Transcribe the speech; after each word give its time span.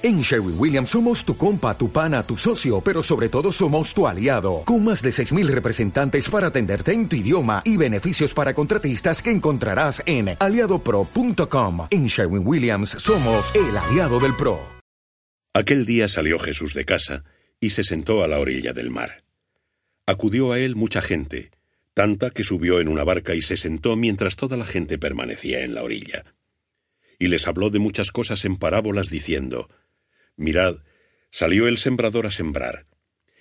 En 0.00 0.20
Sherwin 0.20 0.54
Williams 0.56 0.90
somos 0.90 1.24
tu 1.24 1.36
compa, 1.36 1.76
tu 1.76 1.90
pana, 1.90 2.22
tu 2.22 2.36
socio, 2.36 2.80
pero 2.80 3.02
sobre 3.02 3.28
todo 3.28 3.50
somos 3.50 3.92
tu 3.92 4.06
aliado, 4.06 4.62
con 4.64 4.84
más 4.84 5.02
de 5.02 5.10
6.000 5.10 5.48
representantes 5.48 6.30
para 6.30 6.46
atenderte 6.46 6.92
en 6.92 7.08
tu 7.08 7.16
idioma 7.16 7.62
y 7.64 7.76
beneficios 7.76 8.32
para 8.32 8.54
contratistas 8.54 9.20
que 9.20 9.32
encontrarás 9.32 10.00
en 10.06 10.36
aliadopro.com. 10.38 11.88
En 11.90 12.06
Sherwin 12.06 12.46
Williams 12.46 12.90
somos 12.90 13.52
el 13.56 13.76
aliado 13.76 14.20
del 14.20 14.36
PRO. 14.36 14.60
Aquel 15.52 15.84
día 15.84 16.06
salió 16.06 16.38
Jesús 16.38 16.74
de 16.74 16.84
casa 16.84 17.24
y 17.58 17.70
se 17.70 17.82
sentó 17.82 18.22
a 18.22 18.28
la 18.28 18.38
orilla 18.38 18.72
del 18.72 18.90
mar. 18.90 19.24
Acudió 20.06 20.52
a 20.52 20.60
él 20.60 20.76
mucha 20.76 21.02
gente, 21.02 21.50
tanta 21.94 22.30
que 22.30 22.44
subió 22.44 22.78
en 22.78 22.86
una 22.86 23.02
barca 23.02 23.34
y 23.34 23.42
se 23.42 23.56
sentó 23.56 23.96
mientras 23.96 24.36
toda 24.36 24.56
la 24.56 24.64
gente 24.64 24.96
permanecía 24.96 25.64
en 25.64 25.74
la 25.74 25.82
orilla. 25.82 26.24
Y 27.18 27.26
les 27.26 27.48
habló 27.48 27.70
de 27.70 27.80
muchas 27.80 28.12
cosas 28.12 28.44
en 28.44 28.58
parábolas 28.58 29.10
diciendo, 29.10 29.68
Mirad, 30.38 30.84
salió 31.32 31.66
el 31.66 31.78
sembrador 31.78 32.24
a 32.24 32.30
sembrar, 32.30 32.86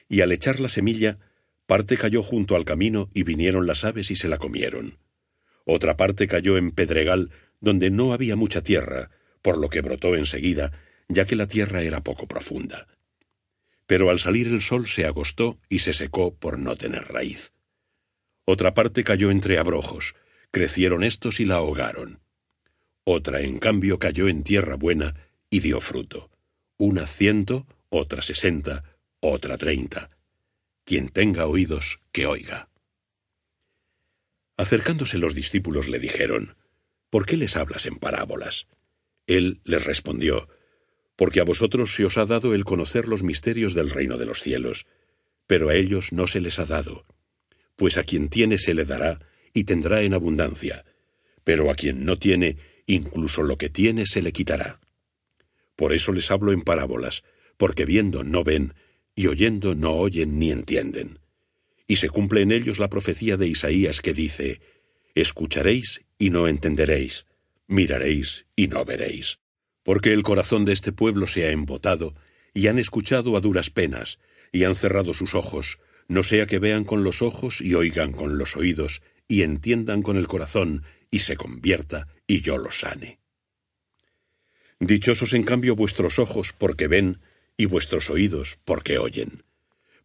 y 0.09 0.21
al 0.21 0.31
echar 0.31 0.59
la 0.59 0.67
semilla, 0.67 1.19
parte 1.67 1.95
cayó 1.95 2.23
junto 2.23 2.55
al 2.55 2.65
camino 2.65 3.07
y 3.13 3.21
vinieron 3.21 3.67
las 3.67 3.83
aves 3.83 4.09
y 4.09 4.15
se 4.15 4.27
la 4.27 4.39
comieron. 4.39 4.97
Otra 5.63 5.95
parte 5.95 6.27
cayó 6.27 6.57
en 6.57 6.71
pedregal, 6.71 7.29
donde 7.61 7.91
no 7.91 8.13
había 8.13 8.35
mucha 8.35 8.63
tierra, 8.63 9.11
por 9.43 9.59
lo 9.59 9.69
que 9.69 9.81
brotó 9.81 10.15
enseguida, 10.15 10.71
ya 11.07 11.25
que 11.25 11.35
la 11.35 11.47
tierra 11.47 11.83
era 11.83 12.03
poco 12.03 12.27
profunda. 12.27 12.87
Pero 13.85 14.09
al 14.09 14.17
salir 14.17 14.47
el 14.47 14.61
sol 14.61 14.87
se 14.87 15.05
agostó 15.05 15.59
y 15.69 15.79
se 15.79 15.93
secó 15.93 16.33
por 16.33 16.57
no 16.57 16.75
tener 16.77 17.03
raíz. 17.09 17.53
Otra 18.43 18.73
parte 18.73 19.03
cayó 19.03 19.29
entre 19.29 19.59
abrojos, 19.59 20.15
crecieron 20.49 21.03
estos 21.03 21.39
y 21.39 21.45
la 21.45 21.55
ahogaron. 21.55 22.21
Otra, 23.03 23.41
en 23.41 23.59
cambio, 23.59 23.99
cayó 23.99 24.27
en 24.27 24.43
tierra 24.43 24.75
buena 24.77 25.13
y 25.51 25.59
dio 25.59 25.79
fruto 25.79 26.31
una 26.77 27.07
ciento, 27.07 27.65
otra 27.89 28.21
sesenta, 28.21 28.83
otra 29.19 29.57
treinta. 29.57 30.11
Quien 30.85 31.09
tenga 31.09 31.47
oídos, 31.47 31.99
que 32.11 32.27
oiga. 32.27 32.69
Acercándose 34.57 35.17
los 35.17 35.33
discípulos 35.33 35.87
le 35.87 35.99
dijeron, 35.99 36.55
¿Por 37.09 37.25
qué 37.25 37.35
les 37.35 37.55
hablas 37.55 37.85
en 37.85 37.97
parábolas? 37.97 38.67
Él 39.25 39.61
les 39.63 39.85
respondió, 39.85 40.49
Porque 41.15 41.39
a 41.39 41.45
vosotros 41.45 41.95
se 41.95 42.05
os 42.05 42.17
ha 42.17 42.25
dado 42.25 42.53
el 42.53 42.63
conocer 42.63 43.07
los 43.07 43.23
misterios 43.23 43.73
del 43.73 43.89
reino 43.89 44.17
de 44.17 44.25
los 44.25 44.41
cielos, 44.41 44.85
pero 45.47 45.69
a 45.69 45.75
ellos 45.75 46.11
no 46.11 46.27
se 46.27 46.41
les 46.41 46.59
ha 46.59 46.65
dado. 46.65 47.05
Pues 47.75 47.97
a 47.97 48.03
quien 48.03 48.29
tiene 48.29 48.57
se 48.57 48.73
le 48.73 48.85
dará, 48.85 49.19
y 49.53 49.63
tendrá 49.63 50.03
en 50.03 50.13
abundancia, 50.13 50.85
pero 51.43 51.71
a 51.71 51.75
quien 51.75 52.05
no 52.05 52.17
tiene, 52.17 52.57
incluso 52.85 53.41
lo 53.41 53.57
que 53.57 53.69
tiene 53.69 54.05
se 54.05 54.21
le 54.21 54.31
quitará. 54.31 54.79
Por 55.77 55.93
eso 55.93 56.11
les 56.11 56.29
hablo 56.29 56.51
en 56.51 56.63
parábolas, 56.63 57.23
porque 57.55 57.85
viendo 57.85 58.25
no 58.25 58.43
ven, 58.43 58.73
y 59.15 59.27
oyendo 59.27 59.75
no 59.75 59.93
oyen 59.93 60.37
ni 60.39 60.51
entienden. 60.51 61.19
Y 61.87 61.95
se 61.95 62.09
cumple 62.09 62.41
en 62.41 62.51
ellos 62.51 62.79
la 62.79 62.89
profecía 62.89 63.37
de 63.37 63.47
Isaías 63.47 64.01
que 64.01 64.11
dice, 64.11 64.59
Escucharéis 65.15 66.01
y 66.17 66.31
no 66.31 66.47
entenderéis, 66.47 67.25
miraréis 67.67 68.47
y 68.55 68.67
no 68.67 68.83
veréis. 68.83 69.39
Porque 69.83 70.11
el 70.11 70.23
corazón 70.23 70.65
de 70.65 70.73
este 70.73 70.91
pueblo 70.91 71.27
se 71.27 71.45
ha 71.45 71.51
embotado, 71.51 72.15
y 72.53 72.67
han 72.67 72.79
escuchado 72.79 73.37
a 73.37 73.39
duras 73.39 73.69
penas, 73.69 74.19
y 74.51 74.63
han 74.63 74.75
cerrado 74.75 75.13
sus 75.13 75.35
ojos, 75.35 75.79
no 76.07 76.23
sea 76.23 76.47
que 76.47 76.59
vean 76.59 76.85
con 76.85 77.03
los 77.03 77.21
ojos 77.21 77.61
y 77.61 77.75
oigan 77.75 78.13
con 78.13 78.37
los 78.37 78.57
oídos, 78.57 79.01
y 79.27 79.43
entiendan 79.43 80.01
con 80.01 80.17
el 80.17 80.27
corazón, 80.27 80.83
y 81.11 81.19
se 81.19 81.37
convierta, 81.37 82.07
y 82.25 82.41
yo 82.41 82.57
los 82.57 82.79
sane. 82.79 83.19
Dichosos 84.79 85.33
en 85.33 85.43
cambio 85.43 85.75
vuestros 85.75 86.19
ojos 86.19 86.53
porque 86.55 86.87
ven 86.87 87.19
y 87.57 87.65
vuestros 87.65 88.09
oídos 88.09 88.59
porque 88.63 88.99
oyen. 88.99 89.43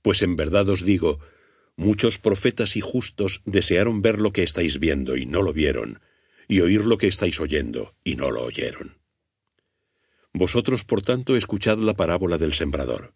Pues 0.01 0.23
en 0.23 0.35
verdad 0.35 0.69
os 0.69 0.85
digo, 0.85 1.21
muchos 1.77 2.19
profetas 2.19 2.77
y 2.77 2.81
justos 2.81 3.43
desearon 3.45 4.01
ver 4.01 4.19
lo 4.19 4.33
que 4.33 4.43
estáis 4.43 4.81
viendo 4.81 5.17
y 5.17 5.27
no 5.27 5.43
lo 5.43 5.53
vieron, 5.53 6.01
y 6.49 6.61
oír 6.61 6.87
lo 6.87 6.97
que 6.97 7.07
estáis 7.07 7.39
oyendo 7.39 7.95
y 8.03 8.17
no 8.17 8.31
lo 8.31 8.43
oyeron. 8.45 8.97
Vosotros, 10.33 10.85
por 10.85 11.03
tanto, 11.03 11.37
escuchad 11.37 11.79
la 11.79 11.95
parábola 11.95 12.39
del 12.39 12.55
sembrador. 12.55 13.13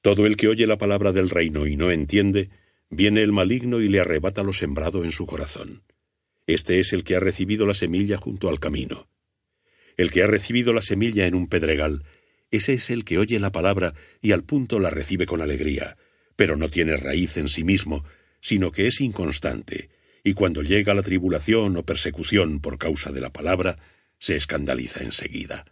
Todo 0.00 0.26
el 0.26 0.36
que 0.36 0.48
oye 0.48 0.66
la 0.66 0.78
palabra 0.78 1.12
del 1.12 1.30
reino 1.30 1.68
y 1.68 1.76
no 1.76 1.92
entiende, 1.92 2.50
viene 2.90 3.22
el 3.22 3.30
maligno 3.30 3.80
y 3.80 3.86
le 3.86 4.00
arrebata 4.00 4.42
lo 4.42 4.52
sembrado 4.52 5.04
en 5.04 5.12
su 5.12 5.26
corazón. 5.26 5.84
Este 6.48 6.80
es 6.80 6.92
el 6.92 7.04
que 7.04 7.14
ha 7.14 7.20
recibido 7.20 7.66
la 7.66 7.74
semilla 7.74 8.16
junto 8.16 8.48
al 8.48 8.58
camino. 8.58 9.06
El 9.96 10.10
que 10.10 10.22
ha 10.22 10.26
recibido 10.26 10.72
la 10.72 10.80
semilla 10.80 11.26
en 11.26 11.34
un 11.34 11.48
pedregal, 11.48 12.04
ese 12.50 12.74
es 12.74 12.90
el 12.90 13.04
que 13.04 13.18
oye 13.18 13.38
la 13.40 13.52
palabra 13.52 13.94
y 14.20 14.32
al 14.32 14.44
punto 14.44 14.78
la 14.78 14.90
recibe 14.90 15.26
con 15.26 15.40
alegría, 15.40 15.96
pero 16.36 16.56
no 16.56 16.68
tiene 16.68 16.96
raíz 16.96 17.36
en 17.36 17.48
sí 17.48 17.64
mismo, 17.64 18.04
sino 18.40 18.72
que 18.72 18.86
es 18.86 19.00
inconstante, 19.00 19.90
y 20.24 20.34
cuando 20.34 20.62
llega 20.62 20.94
la 20.94 21.02
tribulación 21.02 21.76
o 21.76 21.84
persecución 21.84 22.60
por 22.60 22.78
causa 22.78 23.10
de 23.10 23.20
la 23.20 23.32
palabra, 23.32 23.78
se 24.18 24.36
escandaliza 24.36 25.02
enseguida. 25.02 25.64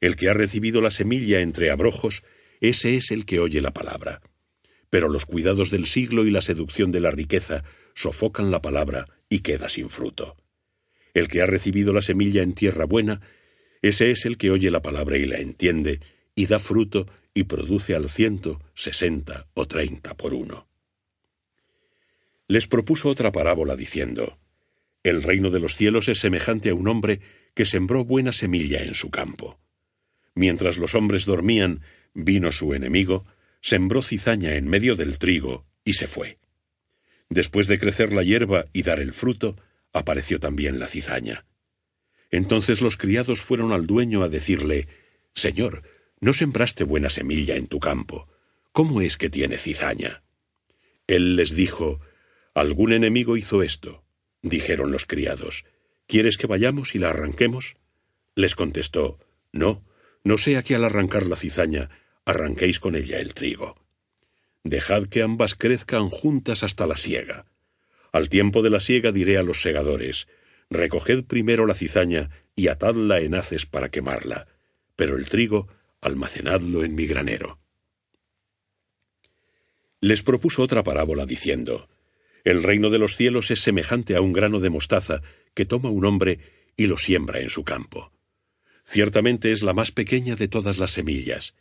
El 0.00 0.16
que 0.16 0.28
ha 0.28 0.34
recibido 0.34 0.80
la 0.80 0.90
semilla 0.90 1.40
entre 1.40 1.70
abrojos, 1.70 2.22
ese 2.60 2.96
es 2.96 3.10
el 3.10 3.26
que 3.26 3.40
oye 3.40 3.60
la 3.60 3.72
palabra. 3.72 4.22
Pero 4.90 5.08
los 5.08 5.26
cuidados 5.26 5.70
del 5.70 5.86
siglo 5.86 6.26
y 6.26 6.30
la 6.30 6.40
seducción 6.40 6.92
de 6.92 7.00
la 7.00 7.10
riqueza 7.10 7.64
sofocan 7.94 8.50
la 8.50 8.62
palabra 8.62 9.06
y 9.28 9.40
queda 9.40 9.68
sin 9.68 9.90
fruto. 9.90 10.36
El 11.16 11.28
que 11.28 11.40
ha 11.40 11.46
recibido 11.46 11.94
la 11.94 12.02
semilla 12.02 12.42
en 12.42 12.52
tierra 12.52 12.84
buena, 12.84 13.22
ese 13.80 14.10
es 14.10 14.26
el 14.26 14.36
que 14.36 14.50
oye 14.50 14.70
la 14.70 14.82
palabra 14.82 15.16
y 15.16 15.24
la 15.24 15.38
entiende, 15.38 16.00
y 16.34 16.44
da 16.44 16.58
fruto 16.58 17.06
y 17.32 17.44
produce 17.44 17.94
al 17.94 18.10
ciento, 18.10 18.60
sesenta 18.74 19.46
o 19.54 19.66
treinta 19.66 20.14
por 20.14 20.34
uno. 20.34 20.68
Les 22.48 22.66
propuso 22.66 23.08
otra 23.08 23.32
parábola 23.32 23.76
diciendo, 23.76 24.38
El 25.02 25.22
reino 25.22 25.48
de 25.48 25.58
los 25.58 25.74
cielos 25.74 26.06
es 26.10 26.18
semejante 26.18 26.68
a 26.68 26.74
un 26.74 26.86
hombre 26.86 27.22
que 27.54 27.64
sembró 27.64 28.04
buena 28.04 28.32
semilla 28.32 28.82
en 28.82 28.92
su 28.92 29.08
campo. 29.08 29.58
Mientras 30.34 30.76
los 30.76 30.94
hombres 30.94 31.24
dormían, 31.24 31.80
vino 32.12 32.52
su 32.52 32.74
enemigo, 32.74 33.24
sembró 33.62 34.02
cizaña 34.02 34.56
en 34.56 34.68
medio 34.68 34.96
del 34.96 35.18
trigo 35.18 35.64
y 35.82 35.94
se 35.94 36.08
fue. 36.08 36.36
Después 37.30 37.68
de 37.68 37.78
crecer 37.78 38.12
la 38.12 38.22
hierba 38.22 38.66
y 38.74 38.82
dar 38.82 39.00
el 39.00 39.14
fruto, 39.14 39.56
apareció 39.96 40.38
también 40.38 40.78
la 40.78 40.88
cizaña. 40.88 41.46
Entonces 42.30 42.80
los 42.80 42.96
criados 42.96 43.40
fueron 43.40 43.72
al 43.72 43.86
dueño 43.86 44.22
a 44.22 44.28
decirle, 44.28 44.88
Señor, 45.34 45.82
no 46.20 46.32
sembraste 46.32 46.84
buena 46.84 47.08
semilla 47.08 47.56
en 47.56 47.66
tu 47.66 47.78
campo. 47.78 48.28
¿Cómo 48.72 49.00
es 49.00 49.16
que 49.16 49.30
tiene 49.30 49.58
cizaña? 49.58 50.22
Él 51.06 51.36
les 51.36 51.54
dijo, 51.54 52.00
Algún 52.54 52.92
enemigo 52.92 53.36
hizo 53.36 53.62
esto. 53.62 54.04
Dijeron 54.42 54.90
los 54.90 55.06
criados, 55.06 55.64
¿Quieres 56.06 56.36
que 56.36 56.46
vayamos 56.46 56.94
y 56.94 56.98
la 56.98 57.10
arranquemos? 57.10 57.76
Les 58.34 58.54
contestó, 58.54 59.18
No, 59.52 59.84
no 60.24 60.38
sea 60.38 60.62
que 60.62 60.74
al 60.74 60.84
arrancar 60.84 61.26
la 61.26 61.36
cizaña 61.36 61.90
arranquéis 62.24 62.80
con 62.80 62.96
ella 62.96 63.18
el 63.18 63.34
trigo. 63.34 63.76
Dejad 64.64 65.06
que 65.06 65.22
ambas 65.22 65.54
crezcan 65.54 66.10
juntas 66.10 66.64
hasta 66.64 66.86
la 66.86 66.96
siega. 66.96 67.46
Al 68.16 68.30
tiempo 68.30 68.62
de 68.62 68.70
la 68.70 68.80
siega 68.80 69.12
diré 69.12 69.36
a 69.36 69.42
los 69.42 69.60
segadores, 69.60 70.26
recoged 70.70 71.24
primero 71.24 71.66
la 71.66 71.74
cizaña 71.74 72.30
y 72.54 72.68
atadla 72.68 73.20
en 73.20 73.34
haces 73.34 73.66
para 73.66 73.90
quemarla, 73.90 74.46
pero 74.96 75.18
el 75.18 75.26
trigo 75.26 75.68
almacenadlo 76.00 76.82
en 76.82 76.94
mi 76.94 77.06
granero. 77.06 77.58
Les 80.00 80.22
propuso 80.22 80.62
otra 80.62 80.82
parábola 80.82 81.26
diciendo, 81.26 81.90
El 82.42 82.62
reino 82.62 82.88
de 82.88 82.98
los 82.98 83.16
cielos 83.16 83.50
es 83.50 83.60
semejante 83.60 84.16
a 84.16 84.22
un 84.22 84.32
grano 84.32 84.60
de 84.60 84.70
mostaza 84.70 85.20
que 85.52 85.66
toma 85.66 85.90
un 85.90 86.06
hombre 86.06 86.38
y 86.74 86.86
lo 86.86 86.96
siembra 86.96 87.40
en 87.40 87.50
su 87.50 87.64
campo. 87.64 88.12
Ciertamente 88.86 89.52
es 89.52 89.62
la 89.62 89.74
más 89.74 89.92
pequeña 89.92 90.36
de 90.36 90.48
todas 90.48 90.78
las 90.78 90.92
semillas, 90.92 91.54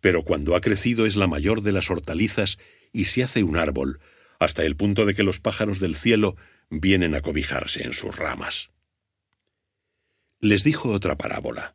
pero 0.00 0.22
cuando 0.22 0.56
ha 0.56 0.62
crecido 0.62 1.04
es 1.04 1.16
la 1.16 1.26
mayor 1.26 1.60
de 1.60 1.72
las 1.72 1.90
hortalizas 1.90 2.58
y 2.94 3.04
se 3.04 3.24
hace 3.24 3.42
un 3.42 3.58
árbol, 3.58 4.00
hasta 4.38 4.64
el 4.64 4.76
punto 4.76 5.04
de 5.04 5.14
que 5.14 5.22
los 5.22 5.40
pájaros 5.40 5.80
del 5.80 5.94
cielo 5.94 6.36
vienen 6.70 7.14
a 7.14 7.20
cobijarse 7.20 7.82
en 7.82 7.92
sus 7.92 8.16
ramas. 8.16 8.70
Les 10.40 10.62
dijo 10.62 10.92
otra 10.92 11.16
parábola. 11.16 11.74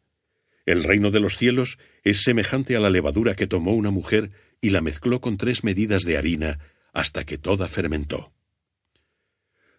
El 0.66 0.84
reino 0.84 1.12
de 1.12 1.20
los 1.20 1.38
cielos 1.38 1.78
es 2.04 2.24
semejante 2.24 2.76
a 2.76 2.80
la 2.80 2.90
levadura 2.90 3.36
que 3.36 3.48
tomó 3.48 3.74
una 3.74 3.92
mujer 3.92 4.32
y 4.62 4.70
la 4.70 4.82
mezcló 4.82 5.20
con 5.20 5.36
tres 5.36 5.64
medidas 5.66 6.04
de 6.04 6.18
harina 6.18 6.60
hasta 6.94 7.26
que 7.26 7.38
toda 7.38 7.68
fermentó. 7.68 8.32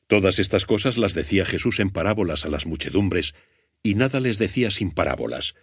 Todas 0.06 0.38
estas 0.38 0.66
cosas 0.66 0.98
las 0.98 1.14
decía 1.14 1.46
Jesús 1.46 1.80
en 1.80 1.88
parábolas 1.88 2.44
a 2.44 2.50
las 2.50 2.66
muchedumbres, 2.66 3.34
y 3.82 3.94
nada 3.94 4.20
les 4.20 4.38
decía 4.38 4.70
sin 4.70 4.90
parábolas, 4.90 5.54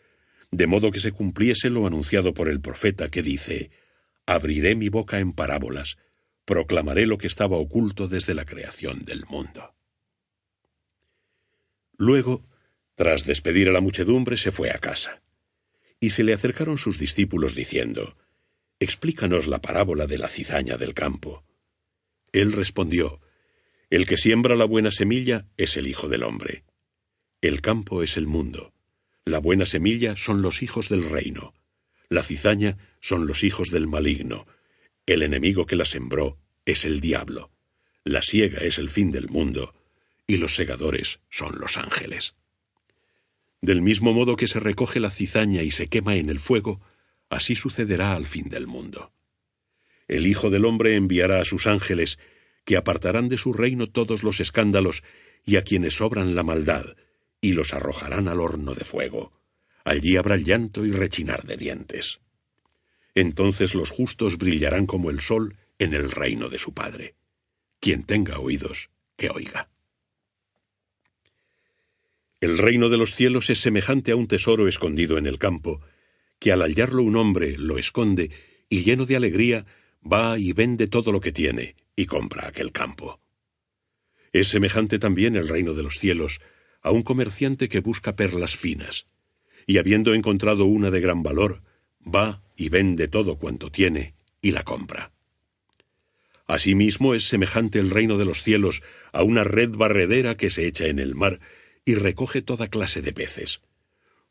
de 0.50 0.68
modo 0.68 0.91
que 0.91 1.00
se 1.00 1.12
cumpliese 1.12 1.69
lo 1.69 1.85
anunciado 1.85 2.33
por 2.33 2.50
el 2.50 2.59
profeta 2.59 3.09
que 3.09 3.21
dice, 3.21 3.69
Abriré 4.25 4.75
mi 4.75 4.89
boca 4.89 5.19
en 5.19 5.33
parábolas, 5.33 5.97
proclamaré 6.46 7.06
lo 7.06 7.18
que 7.18 7.28
estaba 7.28 7.58
oculto 7.58 8.08
desde 8.08 8.34
la 8.34 8.46
creación 8.46 9.06
del 9.06 9.26
mundo. 9.26 9.76
Luego, 11.98 12.44
tras 12.96 13.26
despedir 13.26 13.70
a 13.70 13.72
la 13.72 13.82
muchedumbre, 13.82 14.38
se 14.38 14.52
fue 14.52 14.72
a 14.72 14.80
casa. 14.80 15.22
Y 16.00 16.12
se 16.12 16.24
le 16.24 16.34
acercaron 16.34 16.78
sus 16.78 16.98
discípulos 16.98 17.56
diciendo, 17.56 18.18
Explícanos 18.80 19.46
la 19.46 19.62
parábola 19.62 20.08
de 20.08 20.18
la 20.18 20.28
cizaña 20.28 20.78
del 20.78 20.96
campo. 20.96 21.46
Él 22.32 22.52
respondió, 22.54 23.22
El 23.92 24.08
que 24.08 24.18
siembra 24.18 24.56
la 24.56 24.66
buena 24.66 24.90
semilla 24.90 25.46
es 25.58 25.78
el 25.78 25.88
Hijo 25.88 26.10
del 26.10 26.24
Hombre. 26.24 26.64
El 27.42 27.62
campo 27.62 28.02
es 28.02 28.18
el 28.18 28.26
mundo. 28.26 28.74
La 29.26 29.40
buena 29.40 29.68
semilla 29.68 30.16
son 30.16 30.42
los 30.42 30.64
hijos 30.64 30.90
del 30.90 31.08
reino. 31.08 31.54
La 32.10 32.24
cizaña 32.24 32.78
son 33.00 33.28
los 33.28 33.44
hijos 33.44 33.70
del 33.70 33.88
maligno. 33.88 34.48
El 35.06 35.24
enemigo 35.24 35.65
que 35.65 35.75
la 35.75 35.86
sembró 35.86 36.38
es 36.65 36.86
el 36.86 37.01
diablo. 37.01 37.51
La 38.03 38.21
siega 38.21 38.59
es 38.59 38.77
el 38.77 38.89
fin 38.89 39.12
del 39.12 39.30
mundo, 39.30 39.74
y 40.27 40.38
los 40.38 40.56
segadores 40.56 41.19
son 41.30 41.59
los 41.59 41.77
ángeles. 41.77 42.36
Del 43.62 43.81
mismo 43.81 44.13
modo 44.13 44.36
que 44.36 44.48
se 44.48 44.59
recoge 44.59 45.00
la 45.00 45.12
cizaña 45.12 45.62
y 45.62 45.71
se 45.71 45.88
quema 45.88 46.15
en 46.15 46.30
el 46.30 46.39
fuego, 46.39 46.81
así 47.30 47.56
sucederá 47.56 48.13
al 48.13 48.25
fin 48.25 48.50
del 48.50 48.68
mundo. 48.68 49.12
El 50.07 50.27
Hijo 50.27 50.50
del 50.50 50.65
Hombre 50.65 50.95
enviará 50.95 51.39
a 51.39 51.45
sus 51.45 51.68
ángeles, 51.68 52.18
que 52.65 52.77
apartarán 52.77 53.30
de 53.30 53.38
su 53.38 53.54
reino 53.54 53.88
todos 53.88 54.24
los 54.24 54.39
escándalos 54.39 55.04
y 55.44 55.56
a 55.57 55.63
quienes 55.63 55.95
sobran 55.95 56.36
la 56.36 56.44
maldad, 56.44 56.95
y 57.39 57.54
los 57.54 57.74
arrojarán 57.74 58.27
al 58.27 58.39
horno 58.39 58.74
de 58.74 58.83
fuego. 58.83 59.31
Allí 59.83 60.18
habrá 60.18 60.38
llanto 60.38 60.86
y 60.86 60.92
rechinar 60.92 61.44
de 61.44 61.57
dientes. 61.57 62.19
Entonces 63.16 63.75
los 63.75 63.90
justos 63.90 64.38
brillarán 64.38 64.86
como 64.86 65.10
el 65.10 65.19
sol 65.19 65.58
en 65.80 65.94
el 65.94 66.12
reino 66.12 66.50
de 66.50 66.58
su 66.58 66.74
Padre. 66.74 67.16
Quien 67.80 68.04
tenga 68.04 68.40
oídos, 68.40 68.90
que 69.18 69.30
oiga. 69.30 69.69
El 72.40 72.58
reino 72.58 72.90
de 72.90 72.98
los 72.98 73.13
cielos 73.13 73.50
es 73.50 73.60
semejante 73.60 74.12
a 74.12 74.16
un 74.16 74.28
tesoro 74.28 74.68
escondido 74.68 75.18
en 75.18 75.28
el 75.28 75.38
campo, 75.38 75.81
que 76.40 76.52
al 76.52 76.62
hallarlo 76.62 77.04
un 77.04 77.16
hombre 77.16 77.58
lo 77.58 77.78
esconde 77.78 78.31
y 78.68 78.84
lleno 78.84 79.06
de 79.06 79.16
alegría 79.16 79.66
va 80.02 80.40
y 80.40 80.54
vende 80.54 80.88
todo 80.88 81.12
lo 81.12 81.19
que 81.19 81.31
tiene 81.31 81.75
y 81.96 82.06
compra 82.06 82.48
aquel 82.48 82.72
campo. 82.72 83.19
Es 84.34 84.48
semejante 84.48 84.98
también 84.98 85.36
el 85.36 85.48
reino 85.48 85.74
de 85.74 85.84
los 85.84 86.00
cielos 86.00 86.40
a 86.81 86.92
un 86.92 87.04
comerciante 87.04 87.69
que 87.69 87.80
busca 87.80 88.16
perlas 88.16 88.56
finas, 88.56 89.06
y 89.68 89.78
habiendo 89.78 90.14
encontrado 90.14 90.66
una 90.66 90.90
de 90.90 91.00
gran 91.00 91.22
valor, 91.22 91.62
va 92.06 92.42
y 92.56 92.69
vende 92.69 93.07
todo 93.07 93.38
cuanto 93.38 93.71
tiene 93.71 94.13
y 94.42 94.51
la 94.51 94.63
compra. 94.63 95.12
Asimismo 96.48 97.13
es 97.13 97.27
semejante 97.27 97.80
el 97.80 97.89
reino 97.89 98.18
de 98.18 98.25
los 98.25 98.44
cielos 98.44 98.81
a 99.13 99.24
una 99.24 99.44
red 99.44 99.69
barredera 99.69 100.36
que 100.36 100.50
se 100.50 100.68
echa 100.68 100.88
en 100.88 101.00
el 101.00 101.15
mar 101.15 101.39
y 101.86 101.95
recoge 101.95 102.42
toda 102.42 102.68
clase 102.68 103.01
de 103.01 103.13
peces. 103.13 103.62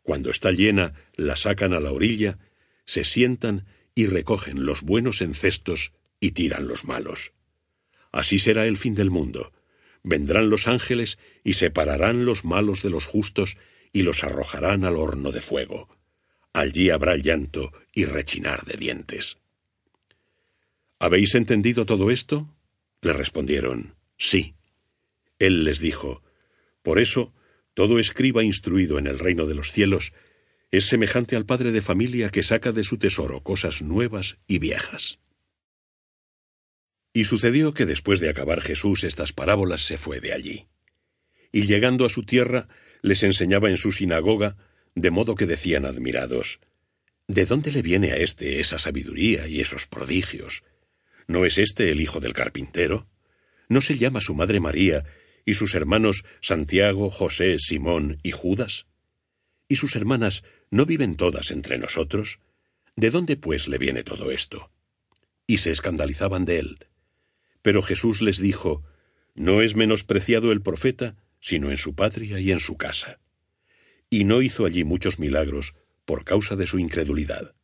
Cuando 0.03 0.31
está 0.31 0.53
llena, 0.53 0.95
la 1.15 1.37
sacan 1.37 1.73
a 1.73 1.81
la 1.81 1.93
orilla, 1.93 2.39
se 2.85 3.05
sientan 3.05 3.67
y 3.95 4.07
recogen 4.07 4.67
los 4.67 4.83
buenos 4.83 5.23
en 5.23 5.35
cestos 5.35 5.93
y 6.21 6.33
tiran 6.33 6.69
los 6.69 6.85
malos. 6.85 7.33
Así 8.13 8.39
será 8.39 8.67
el 8.67 8.77
fin 8.77 8.95
del 8.95 9.11
mundo. 9.11 9.53
Vendrán 10.03 10.51
los 10.51 10.69
ángeles 10.69 11.19
y 11.45 11.55
separarán 11.55 12.25
los 12.25 12.45
malos 12.45 12.83
de 12.83 12.91
los 12.91 13.07
justos 13.07 13.57
y 13.93 14.03
los 14.03 14.25
arrojarán 14.25 14.85
al 14.85 14.97
horno 14.97 15.33
de 15.33 15.41
fuego. 15.41 15.89
Allí 16.53 16.91
habrá 16.91 17.17
llanto 17.17 17.73
y 17.93 18.05
rechinar 18.05 18.65
de 18.65 18.77
dientes. 18.77 19.39
¿Habéis 20.99 21.35
entendido 21.35 21.87
todo 21.87 22.11
esto? 22.11 22.55
Le 23.01 23.13
respondieron, 23.13 23.95
sí. 24.19 24.55
Él 25.39 25.65
les 25.65 25.79
dijo, 25.79 26.23
Por 26.83 26.99
eso, 26.99 27.33
todo 27.75 27.99
escriba 27.99 28.45
instruido 28.45 28.99
en 28.99 29.07
el 29.07 29.19
reino 29.19 29.47
de 29.47 29.55
los 29.55 29.73
cielos 29.73 30.13
es 30.71 30.87
semejante 30.87 31.35
al 31.37 31.47
padre 31.47 31.73
de 31.73 31.83
familia 31.83 32.31
que 32.31 32.43
saca 32.43 32.71
de 32.73 32.85
su 32.85 32.99
tesoro 32.99 33.43
cosas 33.43 33.83
nuevas 33.83 34.39
y 34.47 34.59
viejas. 34.59 35.19
Y 37.13 37.25
sucedió 37.25 37.75
que 37.75 37.87
después 37.87 38.21
de 38.21 38.29
acabar 38.29 38.61
Jesús 38.61 39.03
estas 39.03 39.33
parábolas 39.33 39.85
se 39.85 39.97
fue 39.97 40.21
de 40.21 40.33
allí. 40.33 40.67
Y 41.51 41.63
llegando 41.63 42.05
a 42.05 42.09
su 42.09 42.23
tierra, 42.23 42.69
les 43.03 43.25
enseñaba 43.25 43.69
en 43.69 43.77
su 43.77 43.91
sinagoga, 43.91 44.57
de 44.95 45.11
modo 45.11 45.35
que 45.35 45.47
decían 45.47 45.85
admirados, 45.85 46.61
¿De 47.31 47.47
dónde 47.47 47.71
le 47.71 47.81
viene 47.81 48.11
a 48.11 48.17
éste 48.17 48.59
esa 48.59 48.81
sabiduría 48.81 49.47
y 49.47 49.61
esos 49.61 49.87
prodigios? 49.87 50.65
¿No 51.29 51.47
es 51.47 51.59
éste 51.59 51.93
el 51.93 52.01
hijo 52.01 52.19
del 52.19 52.33
carpintero? 52.33 53.07
¿No 53.69 53.81
se 53.81 53.97
llama 53.97 54.21
su 54.21 54.35
madre 54.35 54.59
María 54.59 55.05
y 55.45 55.55
sus 55.55 55.77
hermanos 55.77 56.25
Santiago, 56.41 57.09
José, 57.09 57.61
Simón 57.61 58.19
y 58.25 58.33
Judas? 58.33 58.87
¿Y 59.69 59.77
sus 59.77 59.95
hermanas 59.95 60.43
no 60.73 60.87
viven 60.87 61.15
todas 61.15 61.53
entre 61.53 61.79
nosotros? 61.79 62.41
¿De 62.97 63.13
dónde 63.13 63.37
pues 63.37 63.69
le 63.69 63.79
viene 63.79 64.03
todo 64.03 64.33
esto? 64.33 64.73
Y 65.47 65.59
se 65.59 65.71
escandalizaban 65.71 66.45
de 66.45 66.59
él. 66.59 66.87
Pero 67.63 67.81
Jesús 67.81 68.23
les 68.23 68.39
dijo, 68.39 68.83
No 69.37 69.63
es 69.63 69.77
menospreciado 69.77 70.51
el 70.51 70.63
profeta, 70.63 71.15
sino 71.39 71.71
en 71.71 71.77
su 71.77 71.95
patria 71.95 72.41
y 72.41 72.51
en 72.51 72.59
su 72.59 72.77
casa. 72.77 73.21
Y 74.11 74.25
no 74.25 74.43
hizo 74.43 74.67
allí 74.67 74.83
muchos 74.83 75.21
milagros 75.21 75.75
por 76.05 76.25
causa 76.25 76.57
de 76.57 76.67
su 76.67 76.81
incredulidad. 76.81 77.55